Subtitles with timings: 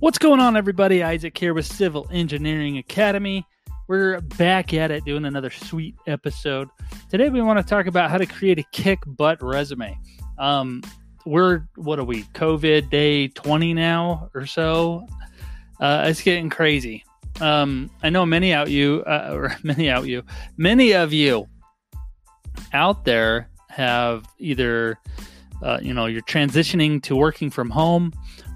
[0.00, 1.02] What's going on, everybody?
[1.02, 3.44] Isaac here with Civil Engineering Academy.
[3.88, 6.68] We're back at it doing another sweet episode.
[7.10, 9.98] Today, we want to talk about how to create a kick butt resume.
[10.38, 10.84] Um,
[11.26, 15.04] we're, what are we, COVID day 20 now or so?
[15.80, 17.04] Uh, it's getting crazy.
[17.40, 20.22] Um, I know many out you, uh, or many out you,
[20.56, 21.48] many of you
[22.72, 24.96] out there have either,
[25.60, 28.12] uh, you know, you're transitioning to working from home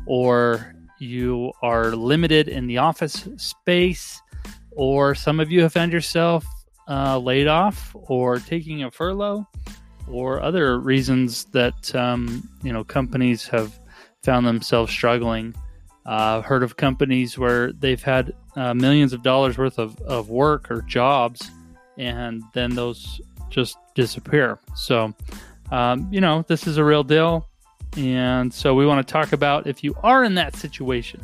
[0.06, 4.20] or you are limited in the office space,
[4.70, 6.46] or some of you have found yourself
[6.88, 9.46] uh, laid off or taking a furlough,
[10.08, 13.78] or other reasons that um, you know companies have
[14.22, 15.54] found themselves struggling.
[16.06, 20.30] Uh, I've heard of companies where they've had uh, millions of dollars worth of, of
[20.30, 21.50] work or jobs,
[21.98, 24.58] and then those just disappear.
[24.74, 25.14] So,
[25.70, 27.48] um, you know, this is a real deal.
[27.96, 31.20] And so we want to talk about if you are in that situation.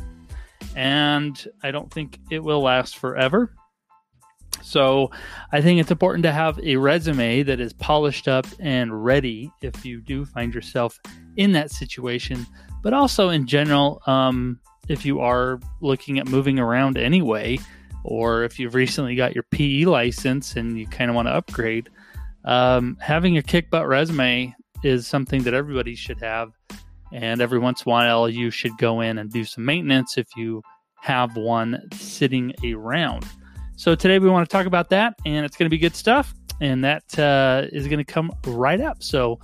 [0.75, 3.51] And I don't think it will last forever.
[4.61, 5.09] So
[5.51, 9.85] I think it's important to have a resume that is polished up and ready if
[9.85, 10.99] you do find yourself
[11.37, 12.45] in that situation.
[12.83, 17.59] But also in general, um, if you are looking at moving around anyway,
[18.03, 21.89] or if you've recently got your PE license and you kind of want to upgrade,
[22.45, 26.51] um, having a kick butt resume is something that everybody should have.
[27.11, 30.27] And every once in a while, you should go in and do some maintenance if
[30.35, 30.61] you
[31.01, 33.25] have one sitting around.
[33.75, 36.33] So today we want to talk about that, and it's going to be good stuff.
[36.61, 39.01] And that uh, is going to come right up.
[39.01, 39.39] So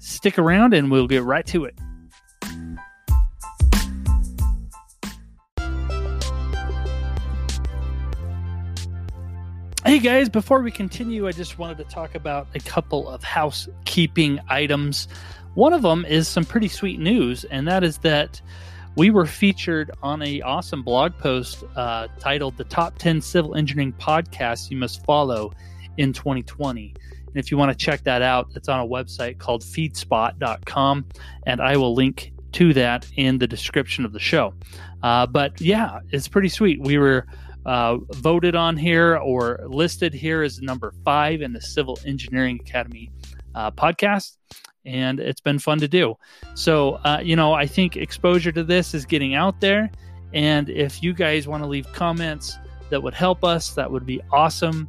[0.00, 1.78] stick around, and we'll get right to it.
[9.86, 14.40] Hey guys, before we continue, I just wanted to talk about a couple of housekeeping
[14.48, 15.06] items.
[15.54, 18.42] One of them is some pretty sweet news, and that is that
[18.96, 23.92] we were featured on a awesome blog post uh, titled "The Top 10 Civil Engineering
[23.92, 25.52] Podcasts You Must Follow
[25.96, 26.92] in 2020."
[27.28, 31.06] And if you want to check that out, it's on a website called Feedspot.com,
[31.46, 34.52] and I will link to that in the description of the show.
[35.04, 36.80] Uh, but yeah, it's pretty sweet.
[36.80, 37.24] We were
[37.66, 43.10] uh, voted on here or listed here as number five in the Civil Engineering Academy
[43.54, 44.36] uh, podcast.
[44.84, 46.14] And it's been fun to do.
[46.54, 49.90] So, uh, you know, I think exposure to this is getting out there.
[50.32, 52.56] And if you guys want to leave comments
[52.90, 54.88] that would help us, that would be awesome.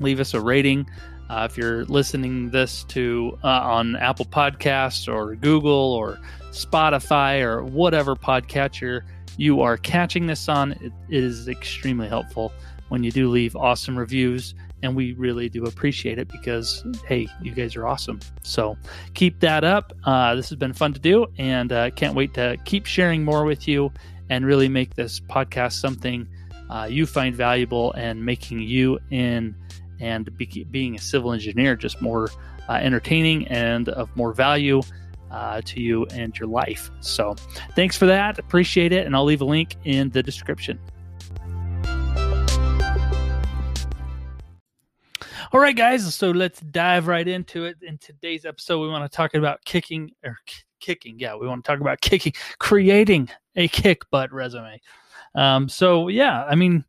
[0.00, 0.88] Leave us a rating.
[1.28, 6.18] Uh, if you're listening this to uh, on Apple Podcasts or Google or
[6.50, 9.02] Spotify or whatever podcatcher
[9.40, 12.52] you are catching this on, it is extremely helpful
[12.90, 14.54] when you do leave awesome reviews.
[14.82, 18.20] And we really do appreciate it because, hey, you guys are awesome.
[18.42, 18.76] So
[19.14, 19.94] keep that up.
[20.04, 23.46] Uh, this has been fun to do, and uh, can't wait to keep sharing more
[23.46, 23.90] with you
[24.28, 26.28] and really make this podcast something
[26.68, 29.54] uh, you find valuable and making you in
[30.00, 32.28] and be, being a civil engineer just more
[32.68, 34.82] uh, entertaining and of more value
[35.30, 36.90] uh, to you and your life.
[37.00, 37.34] So
[37.74, 38.38] thanks for that.
[38.38, 39.06] Appreciate it.
[39.06, 40.78] And I'll leave a link in the description.
[45.52, 46.14] All right, guys.
[46.14, 47.78] So let's dive right into it.
[47.82, 51.18] In today's episode, we want to talk about kicking or k- kicking.
[51.18, 54.80] Yeah, we want to talk about kicking, creating a kick butt resume.
[55.34, 56.84] Um, so yeah, I mean,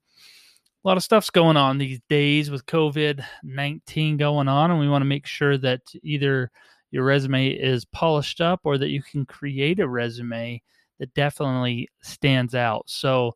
[0.84, 4.90] a lot of stuff's going on these days with COVID 19 going on, and we
[4.90, 6.52] want to make sure that either
[6.91, 10.61] your resume is polished up or that you can create a resume
[10.99, 12.84] that definitely stands out.
[12.88, 13.35] So,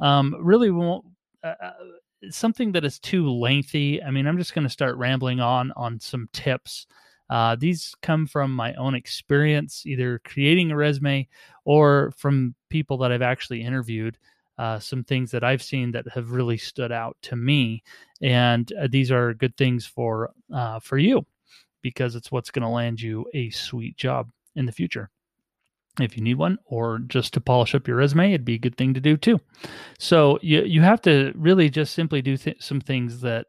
[0.00, 1.04] um, really won't.
[1.44, 1.72] Uh, uh
[2.30, 4.02] something that is too lengthy.
[4.02, 6.86] I mean, I'm just going to start rambling on on some tips.
[7.28, 11.28] Uh, these come from my own experience, either creating a resume
[11.64, 14.18] or from people that I've actually interviewed.
[14.58, 17.82] Uh, some things that I've seen that have really stood out to me,
[18.22, 21.26] and uh, these are good things for uh, for you
[21.86, 25.08] because it's what's going to land you a sweet job in the future.
[26.00, 28.76] If you need one or just to polish up your resume, it'd be a good
[28.76, 29.38] thing to do too.
[30.00, 33.46] So you you have to really just simply do th- some things that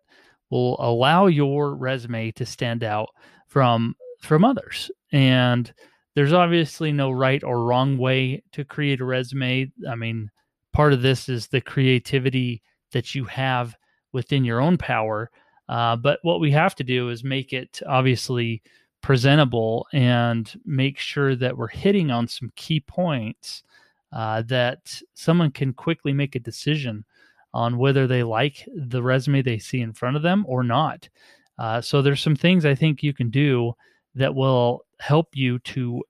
[0.51, 3.09] will allow your resume to stand out
[3.47, 4.91] from from others.
[5.11, 5.73] And
[6.13, 9.71] there's obviously no right or wrong way to create a resume.
[9.89, 10.29] I mean,
[10.73, 12.61] part of this is the creativity
[12.91, 13.75] that you have
[14.13, 15.31] within your own power.
[15.69, 18.61] Uh, but what we have to do is make it obviously
[19.01, 23.63] presentable and make sure that we're hitting on some key points
[24.13, 27.03] uh, that someone can quickly make a decision
[27.53, 31.07] on whether they like the resume they see in front of them or not.
[31.57, 33.73] Uh, so there's some things I think you can do
[34.15, 36.03] that will help you to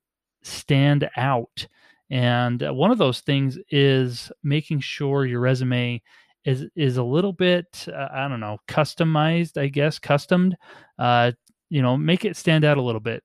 [0.43, 1.67] stand out.
[2.09, 6.01] And one of those things is making sure your resume
[6.47, 10.55] is is a little bit uh, I don't know customized, I guess, customed.
[10.97, 11.33] Uh,
[11.69, 13.21] you know, make it stand out a little bit.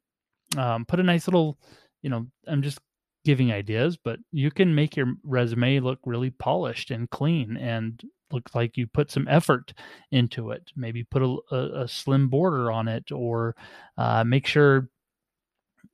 [0.59, 1.59] Um, put a nice little,
[2.03, 2.81] you know, I'm just
[3.25, 8.03] giving ideas, but you can make your resume look really polished and clean and
[8.33, 9.73] look like you put some effort
[10.11, 10.73] into it.
[10.75, 13.55] Maybe put a, a, a slim border on it or
[13.97, 14.89] uh, make sure,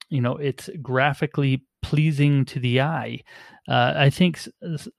[0.09, 3.21] you know, it's graphically pleasing to the eye.
[3.69, 4.41] Uh, I think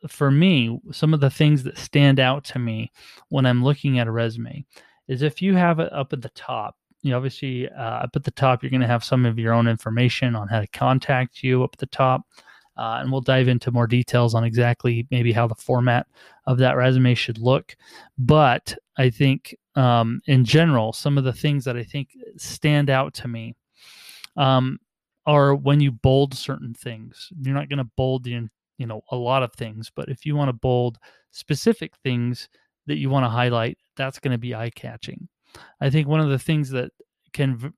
[0.07, 2.91] for me, some of the things that stand out to me
[3.29, 4.65] when I'm looking at a resume
[5.07, 8.31] is if you have it up at the top, you obviously uh, up at the
[8.31, 11.63] top, you're going to have some of your own information on how to contact you
[11.63, 12.21] up at the top.
[12.77, 16.07] Uh, and we'll dive into more details on exactly maybe how the format
[16.45, 17.75] of that resume should look.
[18.17, 23.13] But I think um, in general, some of the things that I think stand out
[23.15, 23.55] to me
[24.37, 24.79] um,
[25.29, 27.29] are when you bold certain things.
[27.39, 28.49] You're not going to bold the,
[28.79, 30.97] you know, a lot of things, but if you want to bold
[31.29, 32.49] specific things
[32.87, 35.27] that you want to highlight, that's going to be eye catching.
[35.79, 36.89] I think one of the things that
[37.31, 37.69] can v-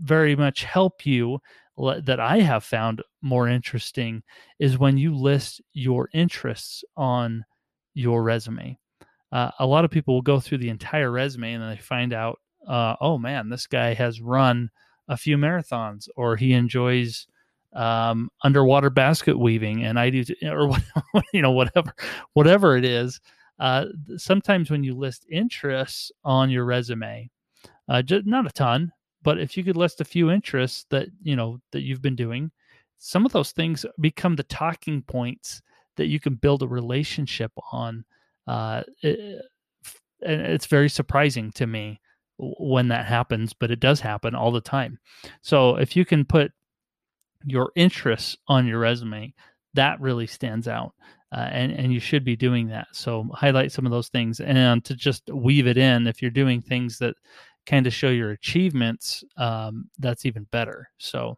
[0.00, 1.38] very much help you
[1.76, 4.22] that I have found more interesting
[4.58, 7.44] is when you list your interests on
[7.92, 8.78] your resume.
[9.32, 12.14] Uh, a lot of people will go through the entire resume and then they find
[12.14, 14.70] out, uh, oh man, this guy has run
[15.08, 17.26] a few marathons or he enjoys
[17.74, 20.70] um, underwater basket weaving and I do, or
[21.32, 21.94] you know, whatever,
[22.32, 23.20] whatever it is
[23.58, 23.86] uh,
[24.16, 27.30] sometimes when you list interests on your resume,
[27.88, 28.92] uh, just, not a ton,
[29.22, 32.50] but if you could list a few interests that you know that you've been doing,
[32.98, 35.62] some of those things become the talking points
[35.96, 38.04] that you can build a relationship on.
[38.46, 39.42] Uh, it,
[40.22, 42.00] and it's very surprising to me
[42.38, 44.98] when that happens, but it does happen all the time.
[45.42, 46.52] So if you can put
[47.44, 49.32] your interests on your resume,
[49.74, 50.92] that really stands out
[51.32, 52.88] uh, and and you should be doing that.
[52.92, 56.62] So highlight some of those things, and to just weave it in if you're doing
[56.62, 57.14] things that
[57.66, 60.88] kind of show your achievements, um, that's even better.
[60.98, 61.36] So,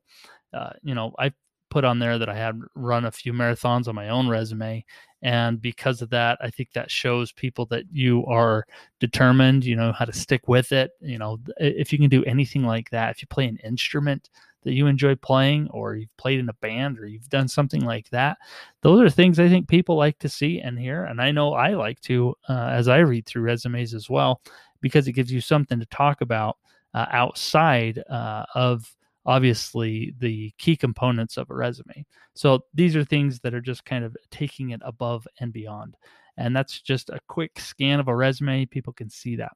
[0.53, 1.33] uh, you know, I
[1.71, 4.85] put on there that I had run a few marathons on my own resume,
[5.23, 8.65] and because of that, I think that shows people that you are
[9.01, 9.65] determined.
[9.65, 10.93] You know how to stick with it.
[11.01, 14.31] You know, if you can do anything like that, if you play an instrument
[14.65, 18.11] that you enjoy playing or you've played in a band or you've done something like
[18.11, 18.37] that
[18.83, 21.75] those are things i think people like to see and hear and i know i
[21.75, 24.41] like to uh, as i read through resumes as well
[24.81, 26.59] because it gives you something to talk about
[26.95, 28.95] uh, outside uh, of
[29.29, 32.05] obviously the key components of a resume.
[32.35, 35.97] So these are things that are just kind of taking it above and beyond
[36.39, 38.65] and that's just a quick scan of a resume.
[38.65, 39.53] People can see that.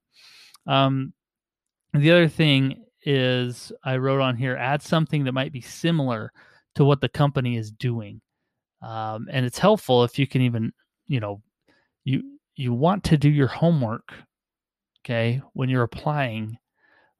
[0.66, 1.14] Um,
[1.94, 6.32] the other thing is I wrote on here add something that might be similar
[6.74, 8.20] to what the company is doing.
[8.82, 10.72] Um, and it's helpful if you can even,
[11.06, 11.41] you know,
[12.05, 12.22] you
[12.56, 14.12] you want to do your homework,
[15.05, 16.58] okay, when you're applying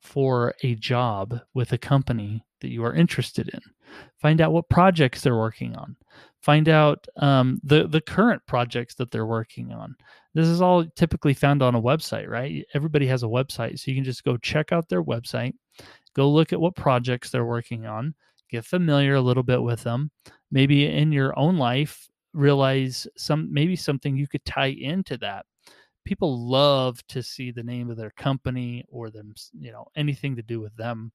[0.03, 3.61] for a job with a company that you are interested in.
[4.21, 5.97] Find out what projects they're working on.
[6.41, 9.95] Find out um, the the current projects that they're working on.
[10.35, 12.65] This is all typically found on a website, right?
[12.75, 15.53] Everybody has a website, so you can just go check out their website,
[16.15, 18.15] go look at what projects they're working on,
[18.51, 20.11] get familiar a little bit with them.
[20.51, 25.47] Maybe in your own life, realize some maybe something you could tie into that.
[26.05, 30.43] People love to see the name of their company or them, you know, anything to
[30.43, 31.13] do with them.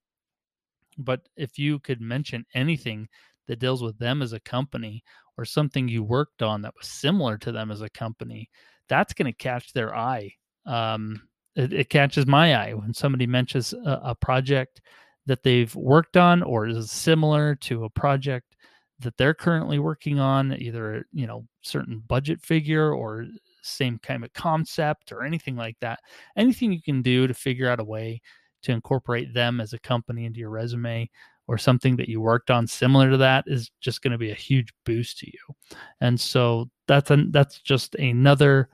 [0.97, 3.07] But if you could mention anything
[3.47, 5.03] that deals with them as a company
[5.37, 8.49] or something you worked on that was similar to them as a company,
[8.89, 10.31] that's going to catch their eye.
[10.65, 14.81] Um, it, it, catches my eye when somebody mentions a, a, project
[15.25, 18.55] that they've worked on or is similar to a project
[18.99, 23.25] that they're currently working on, either you know certain budget figure or
[23.67, 25.99] same kind of concept or anything like that.
[26.35, 28.21] Anything you can do to figure out a way
[28.63, 31.09] to incorporate them as a company into your resume
[31.47, 34.35] or something that you worked on similar to that is just going to be a
[34.35, 35.55] huge boost to you.
[36.01, 38.69] And so that's an, that's just another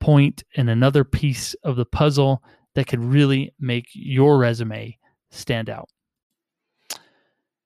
[0.00, 2.42] point and another piece of the puzzle
[2.74, 4.96] that could really make your resume
[5.30, 5.88] stand out.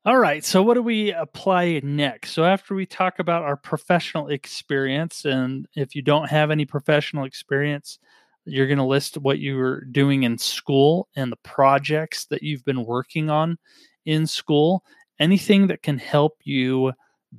[0.05, 2.33] All right, so what do we apply next?
[2.33, 7.25] So, after we talk about our professional experience, and if you don't have any professional
[7.25, 8.01] experience,
[8.45, 12.65] you're going to list what you were doing in school and the projects that you've
[12.65, 13.59] been working on
[14.05, 14.83] in school.
[15.21, 16.93] Anything that can help you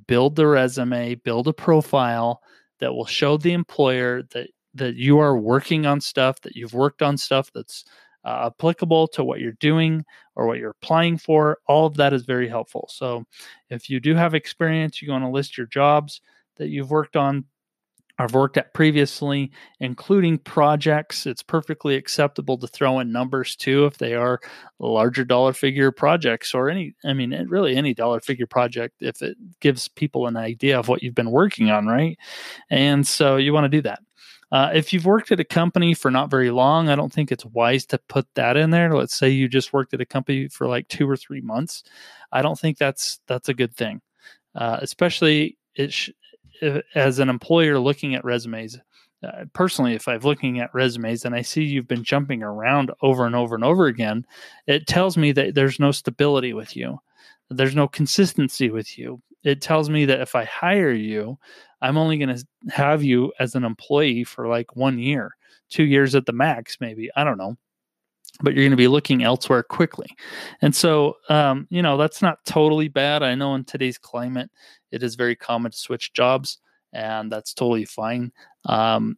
[0.06, 2.40] build the resume, build a profile
[2.80, 7.02] that will show the employer that that you are working on stuff, that you've worked
[7.02, 7.84] on stuff that's
[8.24, 10.04] uh, applicable to what you're doing
[10.36, 11.58] or what you're applying for.
[11.66, 12.88] All of that is very helpful.
[12.90, 13.24] So,
[13.70, 16.20] if you do have experience, you want to list your jobs
[16.56, 17.44] that you've worked on
[18.18, 19.50] I've worked at previously,
[19.80, 21.26] including projects.
[21.26, 24.40] It's perfectly acceptable to throw in numbers too if they are
[24.78, 29.36] larger dollar figure projects or any, I mean, really any dollar figure project if it
[29.60, 32.16] gives people an idea of what you've been working on, right?
[32.70, 34.00] And so you want to do that.
[34.52, 37.44] Uh, if you've worked at a company for not very long, I don't think it's
[37.46, 38.94] wise to put that in there.
[38.94, 41.82] Let's say you just worked at a company for like two or three months.
[42.32, 44.00] I don't think that's that's a good thing,
[44.54, 45.58] uh, especially.
[45.88, 46.10] Sh-
[46.94, 48.78] as an employer looking at resumes,
[49.24, 53.26] uh, personally, if I'm looking at resumes and I see you've been jumping around over
[53.26, 54.26] and over and over again,
[54.66, 56.98] it tells me that there's no stability with you.
[57.50, 59.20] There's no consistency with you.
[59.44, 61.38] It tells me that if I hire you,
[61.82, 65.36] I'm only going to have you as an employee for like one year,
[65.68, 67.10] two years at the max, maybe.
[67.14, 67.56] I don't know
[68.40, 70.08] but you're going to be looking elsewhere quickly.
[70.60, 73.22] And so, um, you know, that's not totally bad.
[73.22, 74.50] I know in today's climate,
[74.90, 76.58] it is very common to switch jobs,
[76.92, 78.32] and that's totally fine.
[78.64, 79.16] Um,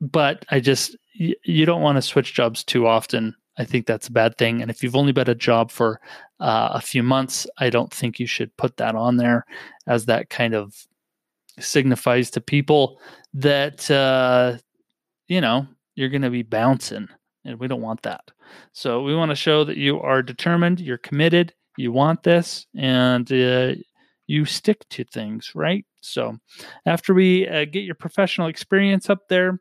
[0.00, 3.34] but I just, you don't want to switch jobs too often.
[3.58, 4.62] I think that's a bad thing.
[4.62, 6.00] And if you've only been a job for
[6.40, 9.44] uh, a few months, I don't think you should put that on there
[9.86, 10.74] as that kind of
[11.60, 12.98] signifies to people
[13.34, 14.56] that, uh,
[15.28, 17.08] you know, you're going to be bouncing
[17.44, 18.30] and we don't want that.
[18.72, 23.30] So we want to show that you are determined, you're committed, you want this, and
[23.32, 23.74] uh,
[24.26, 25.84] you stick to things, right?
[26.00, 26.38] So
[26.86, 29.60] after we uh, get your professional experience up there,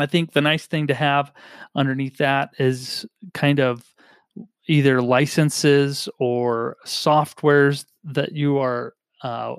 [0.00, 1.32] I think the nice thing to have
[1.74, 3.84] underneath that is kind of
[4.66, 9.56] either licenses or softwares that you are uh,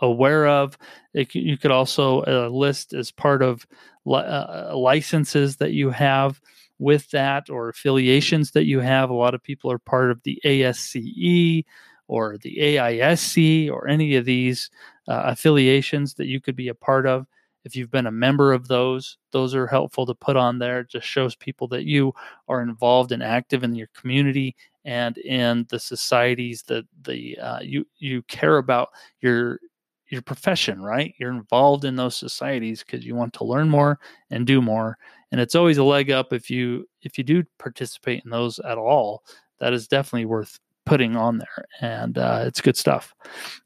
[0.00, 0.78] aware of.
[1.14, 3.66] It, you could also uh, list as part of
[4.06, 6.40] li- uh, licenses that you have
[6.78, 9.10] with that or affiliations that you have.
[9.10, 11.64] A lot of people are part of the ASCE
[12.08, 14.70] or the AISC or any of these
[15.08, 17.26] uh, affiliations that you could be a part of.
[17.64, 20.80] If you've been a member of those, those are helpful to put on there.
[20.80, 22.12] It just shows people that you
[22.48, 27.86] are involved and active in your community and in the societies that the uh, you
[27.98, 28.88] you care about
[29.20, 29.60] your
[30.08, 31.14] your profession, right?
[31.18, 33.98] You're involved in those societies because you want to learn more
[34.30, 34.98] and do more.
[35.30, 38.76] And it's always a leg up if you if you do participate in those at
[38.76, 39.24] all.
[39.58, 43.14] That is definitely worth putting on there, and uh, it's good stuff.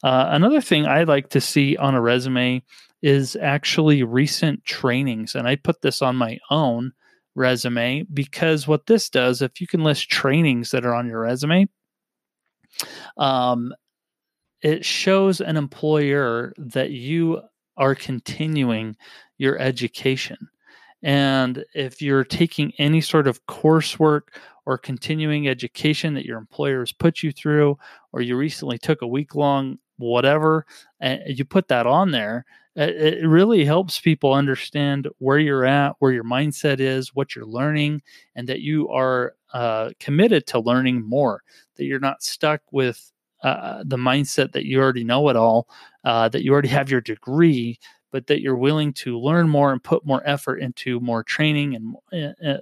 [0.04, 2.62] Uh, another thing I like to see on a resume
[3.06, 6.92] is actually recent trainings, and I put this on my own
[7.36, 11.68] resume because what this does, if you can list trainings that are on your resume,
[13.16, 13.72] um,
[14.60, 17.40] it shows an employer that you
[17.76, 18.96] are continuing
[19.38, 20.36] your education.
[21.04, 24.22] And if you're taking any sort of coursework
[24.64, 27.78] or continuing education that your employer has put you through,
[28.12, 30.66] or you recently took a week long whatever,
[30.98, 32.44] and you put that on there,
[32.83, 38.02] it really helps people understand where you're at, where your mindset is, what you're learning,
[38.35, 41.42] and that you are uh, committed to learning more,
[41.76, 45.68] that you're not stuck with uh, the mindset that you already know it all,
[46.04, 47.78] uh, that you already have your degree,
[48.12, 51.97] but that you're willing to learn more and put more effort into more training and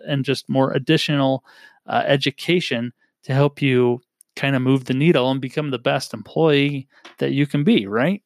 [0.06, 1.44] and just more additional
[1.86, 2.92] uh, education
[3.22, 4.00] to help you
[4.36, 8.22] kind of move the needle and become the best employee that you can be, right?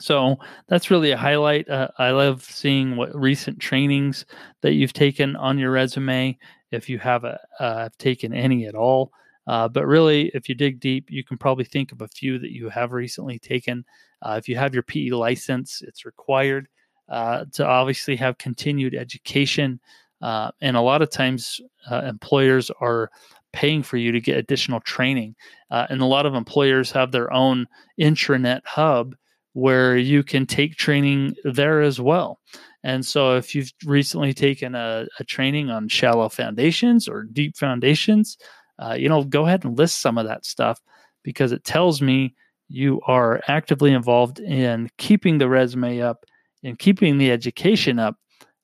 [0.00, 1.68] So that's really a highlight.
[1.68, 4.24] Uh, I love seeing what recent trainings
[4.62, 6.38] that you've taken on your resume,
[6.70, 9.12] if you have a, uh, taken any at all.
[9.46, 12.52] Uh, but really, if you dig deep, you can probably think of a few that
[12.52, 13.84] you have recently taken.
[14.22, 16.68] Uh, if you have your PE license, it's required
[17.08, 19.78] uh, to obviously have continued education.
[20.22, 23.10] Uh, and a lot of times, employers are
[23.52, 25.34] paying for you to get additional training.
[25.70, 27.66] Uh, and a lot of employers have their own
[28.00, 29.14] intranet hub
[29.54, 32.40] where you can take training there as well.
[32.84, 38.36] And so, if you've recently taken a, a training on shallow foundations or deep foundations,
[38.78, 40.80] uh, you know, go ahead and list some of that stuff
[41.22, 42.34] because it tells me
[42.68, 46.24] you are actively involved in keeping the resume up
[46.64, 48.16] and keeping the education up,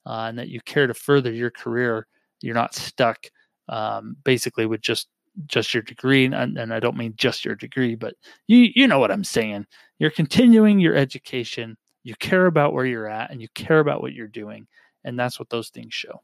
[0.05, 2.07] uh, and that you care to further your career
[2.41, 3.27] you're not stuck
[3.67, 5.07] um, basically with just
[5.45, 8.15] just your degree and, and i don't mean just your degree but
[8.47, 9.65] you you know what i'm saying
[9.99, 11.77] you're continuing your education.
[12.03, 14.67] You care about where you're at and you care about what you're doing
[15.03, 16.21] and that's what those things show.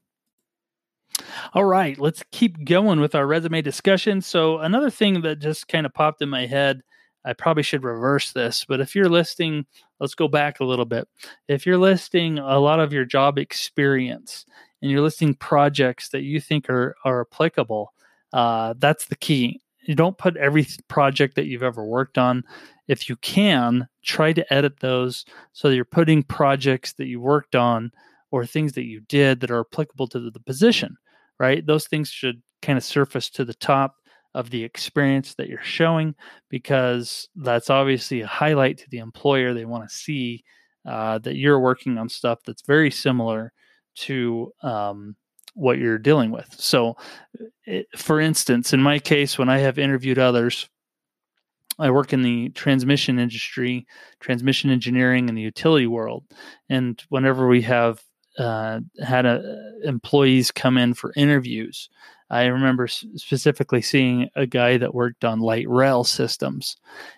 [1.53, 4.21] All right let's keep going with our resume discussion.
[4.21, 6.81] So another thing that just kind of popped in my head
[7.27, 9.65] i probably should reverse this but if you're listing
[9.99, 11.07] let's go back a little bit.
[11.47, 14.45] If you're listing a lot of your job experience
[14.81, 17.93] and you're listing projects that you think are, are applicable
[18.33, 19.61] uh, that's the key.
[19.85, 22.43] You don't put every project that you've ever worked on
[22.87, 27.55] if you can try to edit those so that you're putting projects that you worked
[27.55, 27.91] on
[28.31, 30.97] or things that you did that are applicable to the, position
[31.39, 31.65] right?
[31.65, 33.95] Those things should kind of surface to the top
[34.33, 36.15] of the experience that you're showing
[36.49, 39.53] because that's obviously a highlight to the employer.
[39.53, 40.43] They want to see
[40.85, 43.51] uh, that you're working on stuff that's very similar
[43.95, 45.15] to um,
[45.55, 46.53] what you're dealing with.
[46.57, 46.97] So
[47.65, 50.69] it, for instance in my case when i have interviewed others
[51.79, 53.85] I work in the transmission industry,
[54.19, 56.23] transmission engineering in the utility world.
[56.69, 58.03] And whenever we have
[58.37, 61.89] uh, had a, employees come in for interviews,
[62.29, 66.75] I remember specifically seeing a guy that worked on light rail systems.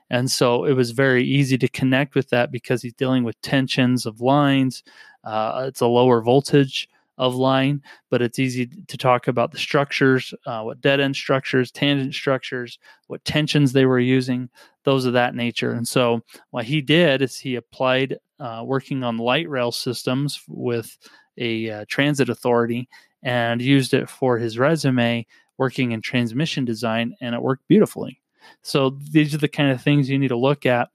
[0.09, 4.05] And so it was very easy to connect with that because he's dealing with tensions
[4.05, 4.83] of lines.
[5.23, 10.33] Uh, it's a lower voltage of line, but it's easy to talk about the structures,
[10.45, 14.49] uh, what dead end structures, tangent structures, what tensions they were using,
[14.83, 15.71] those of that nature.
[15.71, 16.21] And so
[16.51, 20.95] what he did is he applied uh, working on light rail systems with
[21.37, 22.87] a uh, transit authority
[23.23, 25.25] and used it for his resume
[25.57, 28.21] working in transmission design, and it worked beautifully.
[28.61, 30.89] So these are the kind of things you need to look at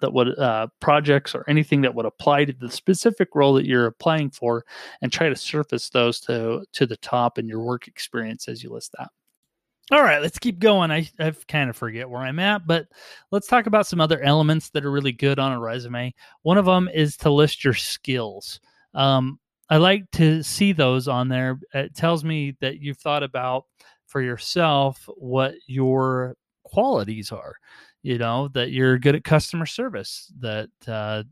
[0.00, 3.86] that would uh, projects or anything that would apply to the specific role that you're
[3.86, 4.64] applying for
[5.02, 8.70] and try to surface those to to the top in your work experience as you
[8.70, 9.08] list that.
[9.92, 10.90] All right let's keep going.
[10.90, 12.86] I i kind of forget where i'm at but
[13.30, 16.14] let's talk about some other elements that are really good on a resume.
[16.42, 18.60] One of them is to list your skills.
[18.94, 21.60] Um, i like to see those on there.
[21.74, 23.66] It tells me that you've thought about
[24.06, 27.56] for yourself what your qualities are
[28.02, 31.22] you know that you're good at customer service that uh,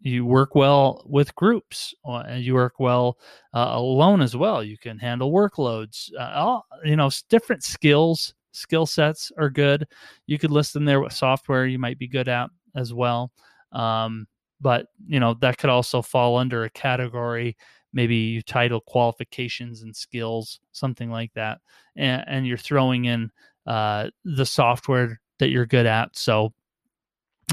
[0.00, 3.18] you work well with groups uh, and you work well
[3.54, 4.62] uh, alone as well.
[4.62, 9.86] You can handle workloads uh, all you know different skills skill sets are good.
[10.26, 13.32] You could list them there with software you might be good at as well
[13.72, 14.26] um,
[14.60, 17.56] but you know that could also fall under a category
[17.92, 21.58] maybe you title qualifications and skills something like that
[21.96, 23.30] and, and you're throwing in
[23.66, 26.16] uh, the software that you're good at.
[26.16, 26.52] So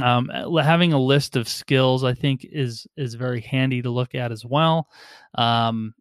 [0.02, 4.32] um, having a list of skills, I think, is is very handy to look at
[4.32, 4.89] as well.
[5.36, 5.93] Um,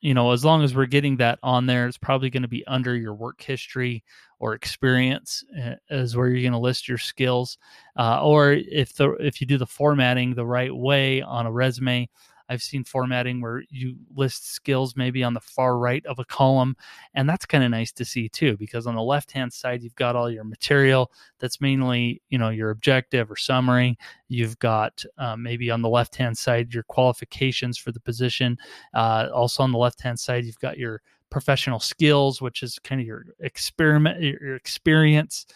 [0.00, 2.66] you know, as long as we're getting that on there, it's probably going to be
[2.66, 4.04] under your work history
[4.38, 5.42] or experience
[5.90, 7.58] is eh, where you're going to list your skills.
[7.98, 12.08] Uh, or if the if you do the formatting the right way on a resume,
[12.48, 16.76] I've seen formatting where you list skills maybe on the far right of a column.
[17.14, 19.94] And that's kind of nice to see too, because on the left hand side, you've
[19.96, 23.98] got all your material that's mainly, you know, your objective or summary.
[24.28, 28.56] You've got uh, maybe on the left hand side, your qualifications for the position.
[28.94, 33.00] Uh, also on the left hand side, you've got your professional skills, which is kind
[33.00, 35.46] of your experiment, your experience.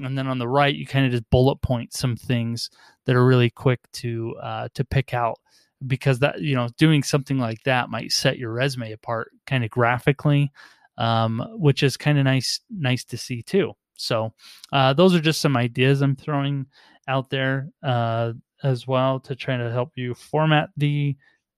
[0.00, 2.70] And then on the right, you kind of just bullet point some things
[3.06, 5.38] that are really quick to uh, to pick out
[5.86, 9.70] because that you know doing something like that might set your resume apart kind of
[9.70, 10.50] graphically
[10.98, 13.72] um, which is kind of nice nice to see too.
[13.96, 14.32] So
[14.72, 16.66] uh, those are just some ideas i'm throwing
[17.08, 21.16] out there uh, as well to try to help you format the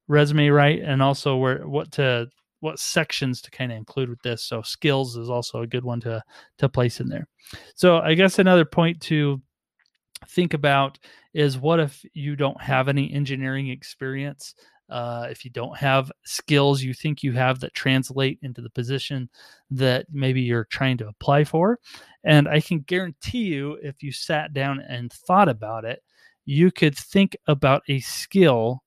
[0.09, 2.29] resume right and also where what to
[2.61, 4.43] what sections to kind of include with this.
[4.43, 6.23] So skills is also a good one to
[6.59, 7.27] to place in there.
[7.75, 9.41] So i guess another point to
[10.27, 10.99] think about
[11.35, 14.55] is what if you don't have any engineering experience?
[14.91, 19.29] Uh, if you don't have skills you think you have that translate into the position
[19.71, 21.79] that maybe you're trying to apply for.
[22.25, 26.03] And I can guarantee you, if you sat down and thought about it,
[26.47, 28.83] you could think about a skill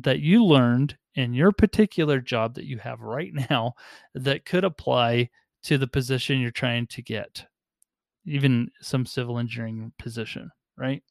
[0.00, 3.74] that you learned in your particular job that you have right now
[4.14, 5.28] that could apply
[5.64, 7.44] to the position you're trying to get,
[8.24, 11.02] even some civil engineering position right?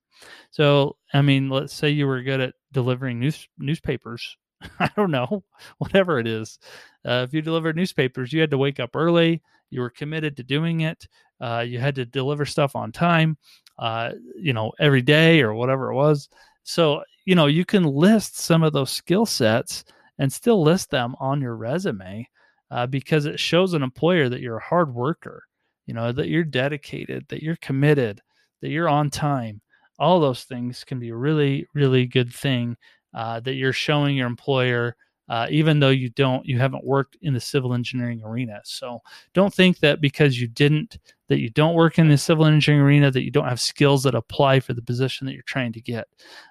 [0.52, 4.38] So, I mean, let's say you were good at delivering news newspapers.
[4.80, 5.44] I don't know,
[5.78, 6.60] whatever it is.
[7.06, 9.42] Uh, if you delivered newspapers, you had to wake up early.
[9.70, 11.08] You were committed to doing it.
[11.42, 13.38] Uh, you had to deliver stuff on time,
[13.80, 16.30] uh, you know, every day or whatever it was.
[16.64, 19.84] So, you know, you can list some of those skill sets
[20.20, 22.28] and still list them on your resume
[22.72, 25.44] uh, because it shows an employer that you're a hard worker,
[25.86, 28.22] you know, that you're dedicated, that you're committed,
[28.64, 29.62] that you're on time.
[30.00, 32.78] All those things can be a really, really good thing
[33.14, 34.96] uh, that you're showing your employer
[35.30, 39.00] uh, even though you don't you haven't worked in the civil engineering arena so
[39.34, 41.00] don't think that because you didn't
[41.30, 44.16] that you don't work in the civil engineering arena that you don't have skills that
[44.16, 46.08] apply for the position that you're trying to get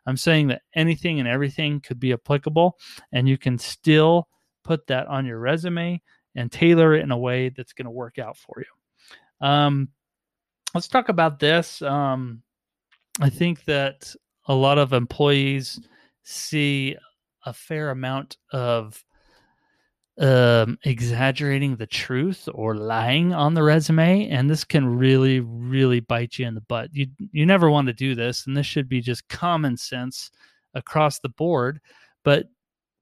[0.07, 2.79] i'm saying that anything and everything could be applicable
[3.12, 4.27] and you can still
[4.64, 6.01] put that on your resume
[6.35, 9.88] and tailor it in a way that's going to work out for you um,
[10.74, 12.42] let's talk about this um,
[13.20, 14.14] i think that
[14.46, 15.80] a lot of employees
[16.22, 16.96] see
[17.44, 19.04] a fair amount of
[20.18, 26.38] um, exaggerating the truth or lying on the resume, and this can really, really bite
[26.38, 26.90] you in the butt.
[26.92, 30.30] You you never want to do this, and this should be just common sense
[30.74, 31.80] across the board.
[32.24, 32.46] But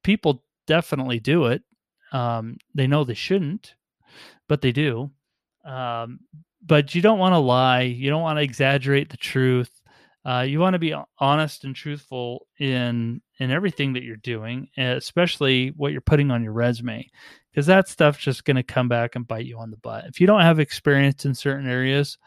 [0.04, 1.62] people definitely do it.
[2.12, 3.74] Um, they know they shouldn't,
[4.48, 5.10] but they do.
[5.64, 6.20] Um,
[6.64, 7.82] but you don't want to lie.
[7.82, 9.70] You don't want to exaggerate the truth.
[10.24, 15.68] Uh, you want to be honest and truthful in in everything that you're doing, especially
[15.76, 17.08] what you're putting on your resume,
[17.50, 20.04] because that stuff's just going to come back and bite you on the butt.
[20.04, 22.18] If you don't have experience in certain areas,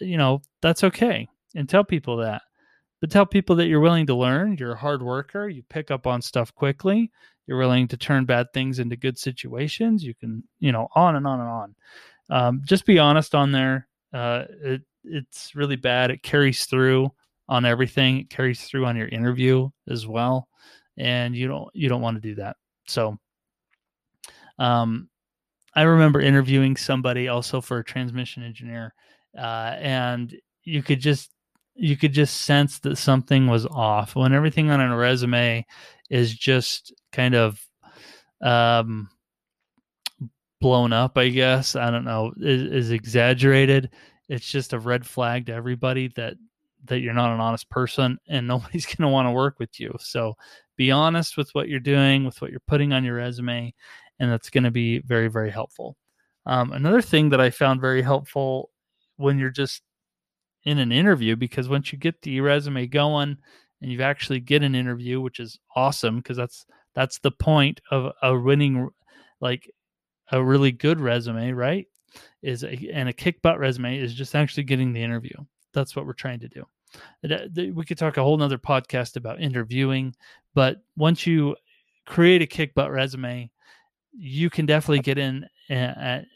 [0.00, 2.42] you know that's okay, and tell people that.
[3.00, 4.56] But tell people that you're willing to learn.
[4.58, 5.48] You're a hard worker.
[5.48, 7.10] You pick up on stuff quickly.
[7.46, 10.04] You're willing to turn bad things into good situations.
[10.04, 11.74] You can, you know, on and on and on.
[12.30, 13.88] Um, just be honest on there.
[14.12, 16.10] Uh, it, it's really bad.
[16.10, 17.10] It carries through
[17.48, 18.18] on everything.
[18.18, 20.48] It carries through on your interview as well,
[20.96, 22.56] and you don't you don't want to do that.
[22.86, 23.18] So,
[24.58, 25.08] um,
[25.74, 28.94] I remember interviewing somebody also for a transmission engineer,
[29.36, 31.30] uh, and you could just
[31.74, 35.64] you could just sense that something was off when everything on a resume
[36.10, 37.60] is just kind of
[38.42, 39.08] um
[40.60, 43.90] blown up i guess i don't know is, is exaggerated
[44.28, 46.34] it's just a red flag to everybody that
[46.84, 49.94] that you're not an honest person and nobody's going to want to work with you.
[49.98, 50.36] So
[50.76, 53.74] be honest with what you're doing, with what you're putting on your resume,
[54.18, 55.96] and that's going to be very, very helpful.
[56.46, 58.70] Um, another thing that I found very helpful
[59.16, 59.82] when you're just
[60.64, 63.36] in an interview, because once you get the resume going
[63.82, 68.12] and you actually get an interview, which is awesome, because that's that's the point of
[68.22, 68.88] a winning,
[69.40, 69.70] like
[70.32, 71.86] a really good resume, right?
[72.42, 75.36] Is a, and a kick butt resume is just actually getting the interview
[75.72, 76.64] that's what we're trying to do.
[77.28, 80.14] Uh, we could talk a whole nother podcast about interviewing,
[80.54, 81.56] but once you
[82.06, 83.50] create a kick butt resume,
[84.12, 85.46] you can definitely get in.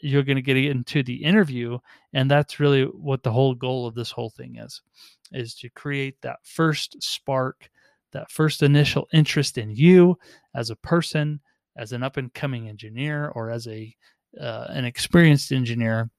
[0.01, 1.77] You're going to get into the interview,
[2.13, 4.81] and that's really what the whole goal of this whole thing is:
[5.33, 7.69] is to create that first spark,
[8.13, 10.17] that first initial interest in you
[10.55, 11.41] as a person,
[11.77, 13.95] as an up and coming engineer, or as a
[14.39, 16.09] uh, an experienced engineer,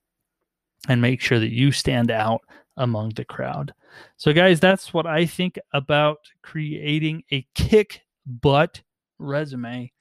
[0.88, 2.40] and make sure that you stand out
[2.76, 3.72] among the crowd.
[4.16, 8.82] So, guys, that's what I think about creating a kick butt
[9.18, 9.92] resume.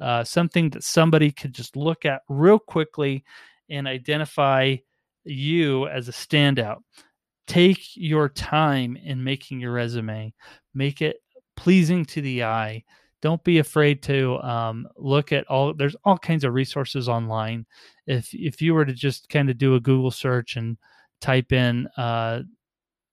[0.00, 3.24] Uh, something that somebody could just look at real quickly
[3.70, 4.76] and identify
[5.24, 6.78] you as a standout.
[7.46, 10.34] Take your time in making your resume,
[10.74, 11.18] make it
[11.56, 12.84] pleasing to the eye.
[13.24, 15.72] Don't be afraid to um, look at all.
[15.72, 17.64] There's all kinds of resources online.
[18.06, 20.76] If if you were to just kind of do a Google search and
[21.22, 22.42] type in uh,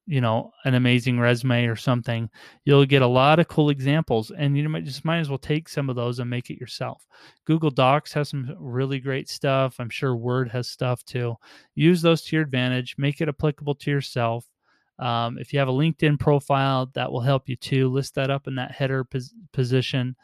[0.08, 2.30] you know an amazing resume or something
[2.66, 5.70] you'll get a lot of cool examples and you might just might as well take
[5.70, 7.06] some of those and make it yourself
[7.46, 11.36] google docs has some really great stuff i'm sure word has stuff too
[11.76, 14.46] use those to your advantage make it applicable to yourself
[15.02, 17.90] um, if you have a linkedin profile that will help you too.
[17.90, 20.16] List that up in that header pos- position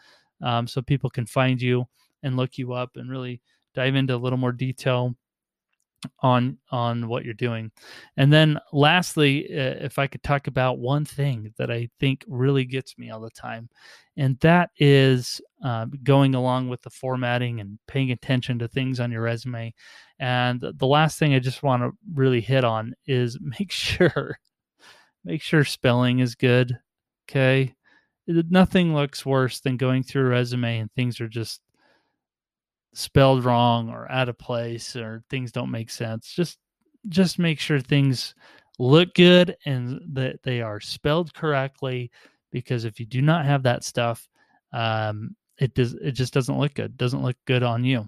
[0.41, 1.85] um, so people can find you
[2.23, 3.41] and look you up and really
[3.73, 5.15] dive into a little more detail
[6.19, 7.71] on on what you're doing.
[8.17, 12.65] And then lastly uh, if i could talk about one thing that i think really
[12.65, 13.67] gets me all the time
[14.15, 19.11] and that is uh, going along with the formatting and paying attention to things on
[19.11, 19.73] your resume.
[20.19, 24.37] And the last thing i just want to really hit on is make sure
[25.27, 26.77] make sure spelling is good
[27.29, 27.73] okay
[28.27, 31.61] nothing looks worse than going through a resume and things are just
[32.97, 36.33] spelled wrong or out of place or things don't make sense.
[36.33, 36.57] Just
[37.09, 38.33] just make sure things
[38.79, 42.11] look good and that they are spelled correctly
[42.51, 44.27] because if you do not have that stuff
[44.73, 48.07] um, it does it just doesn't look good doesn't look good on you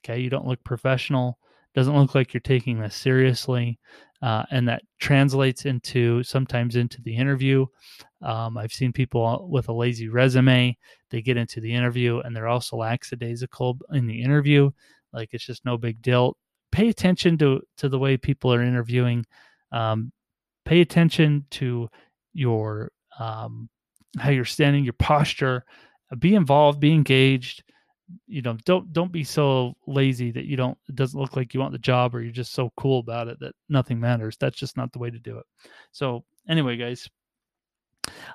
[0.00, 1.37] okay you don't look professional
[1.74, 3.78] doesn't look like you're taking this seriously
[4.22, 7.66] uh, and that translates into sometimes into the interview
[8.22, 10.76] um, i've seen people with a lazy resume
[11.10, 14.70] they get into the interview and they're also lackadaisical in the interview
[15.12, 16.36] Like it's just no big deal.
[16.72, 19.24] Pay attention to to the way people are interviewing.
[19.72, 20.12] Um,
[20.64, 21.88] pay attention to
[22.34, 23.68] your um,
[24.18, 25.64] how you're standing, your posture.
[26.18, 27.62] Be involved, be engaged.
[28.26, 30.78] You know, don't don't be so lazy that you don't.
[30.88, 33.38] It doesn't look like you want the job, or you're just so cool about it
[33.40, 34.36] that nothing matters.
[34.38, 35.46] That's just not the way to do it.
[35.92, 37.08] So anyway, guys,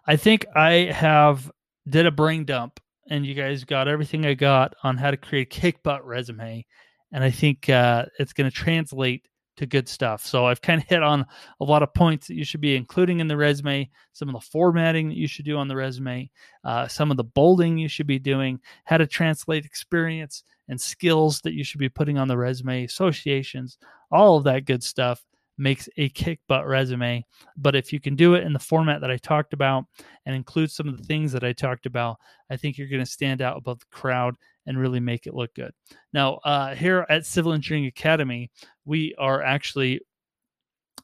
[0.06, 1.52] I think I have
[1.90, 5.48] did a brain dump, and you guys got everything I got on how to create
[5.48, 6.66] a kick butt resume,
[7.12, 10.26] and I think uh, it's going to translate to good stuff.
[10.26, 11.26] So I've kind of hit on
[11.60, 14.48] a lot of points that you should be including in the resume, some of the
[14.48, 16.30] formatting that you should do on the resume,
[16.64, 21.42] uh, some of the bolding you should be doing, how to translate experience and skills
[21.42, 23.78] that you should be putting on the resume, associations,
[24.12, 25.24] all of that good stuff
[25.58, 27.24] makes a kick butt resume.
[27.58, 29.86] But if you can do it in the format that I talked about
[30.26, 32.18] and include some of the things that I talked about,
[32.50, 34.36] I think you're going to stand out above the crowd
[34.66, 35.74] and really make it look good.
[36.14, 38.50] Now, uh, here at Civil Engineering Academy,
[38.86, 40.02] we are actually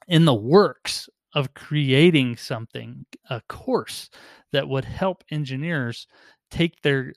[0.08, 4.10] in the works of creating something, a course
[4.52, 6.08] that would help engineers
[6.50, 7.14] take their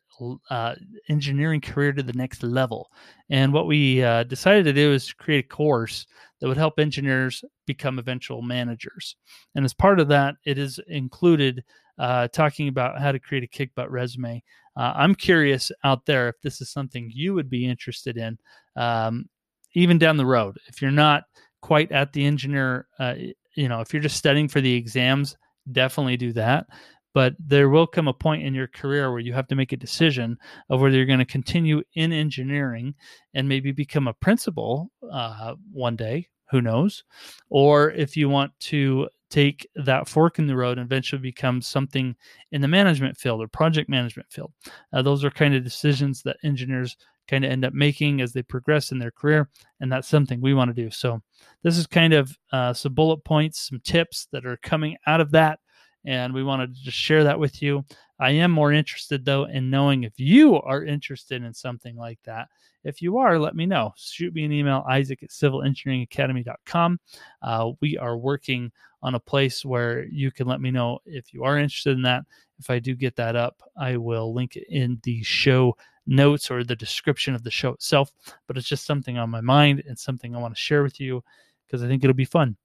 [0.50, 0.74] uh,
[1.08, 2.90] engineering career to the next level.
[3.30, 6.06] And what we uh, decided to do is create a course
[6.40, 9.16] that would help engineers become eventual managers.
[9.54, 11.64] And as part of that, it is included
[11.98, 14.42] uh, talking about how to create a kick butt resume.
[14.76, 18.38] Uh, I'm curious out there if this is something you would be interested in,
[18.76, 19.28] um,
[19.74, 20.58] even down the road.
[20.66, 21.24] If you're not
[21.60, 23.14] quite at the engineer, uh,
[23.54, 25.36] you know, if you're just studying for the exams,
[25.70, 26.66] definitely do that.
[27.14, 29.76] But there will come a point in your career where you have to make a
[29.76, 30.38] decision
[30.70, 32.94] of whether you're going to continue in engineering
[33.34, 36.28] and maybe become a principal uh, one day.
[36.50, 37.04] Who knows?
[37.50, 42.14] Or if you want to take that fork in the road and eventually become something
[42.50, 44.52] in the management field or project management field.
[44.92, 48.42] Uh, those are kind of decisions that engineers kind of end up making as they
[48.42, 49.48] progress in their career,
[49.80, 50.90] and that's something we want to do.
[50.90, 51.20] So,
[51.62, 55.30] this is kind of uh, some bullet points, some tips that are coming out of
[55.32, 55.60] that,
[56.04, 57.84] and we wanted to just share that with you.
[58.18, 62.48] I am more interested though in knowing if you are interested in something like that.
[62.84, 63.92] If you are, let me know.
[63.96, 67.00] Shoot me an email, isaac at civilengineeringacademy.com.
[67.42, 68.70] Uh, we are working
[69.02, 72.24] on a place where you can let me know if you are interested in that.
[72.58, 75.76] If I do get that up, I will link it in the show
[76.06, 78.10] notes or the description of the show itself.
[78.46, 81.22] But it's just something on my mind and something I want to share with you
[81.66, 82.56] because I think it'll be fun.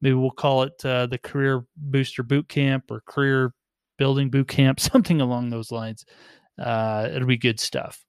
[0.00, 3.52] Maybe we'll call it uh, the Career Booster Boot Camp or Career
[3.98, 6.04] Building Boot Camp, something along those lines.
[6.58, 8.04] Uh, it'll be good stuff.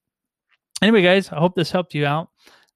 [0.81, 2.29] Anyway, guys, I hope this helped you out.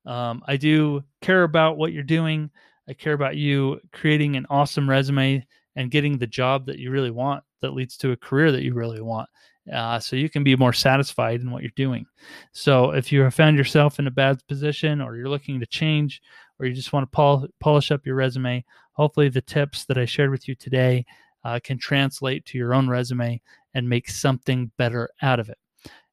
[0.06, 2.50] Um, I do care about what you're doing.
[2.88, 5.45] I care about you creating an awesome resume
[5.76, 8.74] and getting the job that you really want that leads to a career that you
[8.74, 9.30] really want.
[9.71, 12.05] Uh, so you can be more satisfied in what you're doing.
[12.51, 16.21] So if you have found yourself in a bad position or you're looking to change
[16.60, 20.05] or you just want to pol- polish up your resume, hopefully the tips that I
[20.05, 21.05] shared with you today
[21.43, 23.41] uh, can translate to your own resume
[23.73, 25.58] and make something better out of it.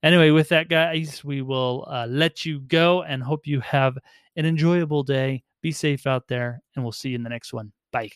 [0.03, 3.99] Anyway, with that, guys, we will uh, let you go and hope you have
[4.37, 5.43] an enjoyable day.
[5.63, 7.73] Be safe out there, and we'll see you in the next one.
[7.91, 8.11] Bye.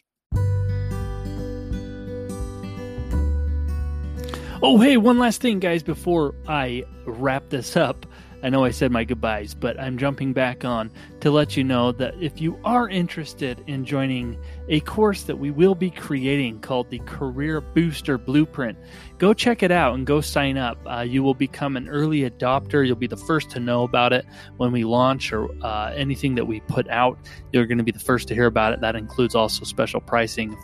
[4.63, 8.05] Oh, hey, one last thing, guys, before I wrap this up.
[8.43, 11.93] I know I said my goodbyes, but I'm jumping back on to let you know
[11.93, 16.91] that if you are interested in joining a course that we will be creating called
[16.91, 18.77] the Career Booster Blueprint,
[19.17, 20.79] go check it out and go sign up.
[20.87, 22.87] Uh, you will become an early adopter.
[22.87, 24.27] You'll be the first to know about it
[24.59, 27.19] when we launch or uh, anything that we put out.
[27.53, 28.83] You're going to be the first to hear about it.
[28.83, 30.55] That includes also special pricing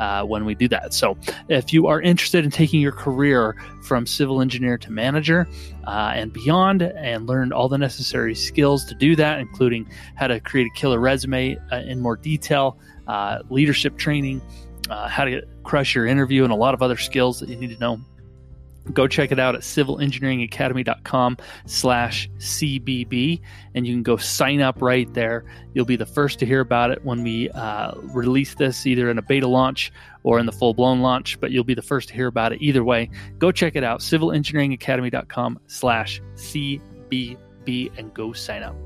[0.00, 0.94] uh, when we do that.
[0.94, 1.16] So,
[1.48, 5.48] if you are interested in taking your career from civil engineer to manager
[5.86, 10.40] uh, and beyond, and learn all the necessary skills to do that, including how to
[10.40, 14.40] create a killer resume uh, in more detail, uh, leadership training,
[14.90, 17.70] uh, how to crush your interview, and a lot of other skills that you need
[17.70, 18.00] to know
[18.92, 23.40] go check it out at civilengineeringacademy.com slash cbb
[23.74, 25.44] and you can go sign up right there.
[25.72, 29.18] You'll be the first to hear about it when we uh, release this either in
[29.18, 29.92] a beta launch
[30.22, 32.84] or in the full-blown launch but you'll be the first to hear about it either
[32.84, 33.10] way.
[33.38, 37.36] Go check it out civilengineeringacademy.com slash cbb
[37.98, 38.76] and go sign up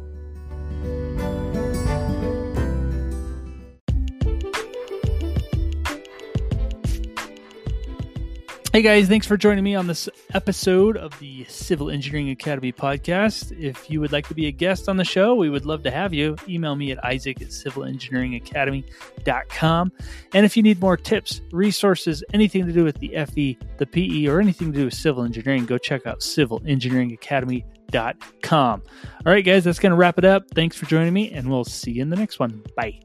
[8.71, 13.59] Hey guys, thanks for joining me on this episode of the Civil Engineering Academy podcast.
[13.59, 15.91] If you would like to be a guest on the show, we would love to
[15.91, 16.37] have you.
[16.47, 19.93] Email me at isaac at civilengineeringacademy.com.
[20.35, 24.27] And if you need more tips, resources, anything to do with the FE, the PE,
[24.27, 28.83] or anything to do with civil engineering, go check out civilengineeringacademy.com All
[29.25, 30.45] right, guys, that's going to wrap it up.
[30.55, 32.63] Thanks for joining me, and we'll see you in the next one.
[32.77, 33.01] Bye.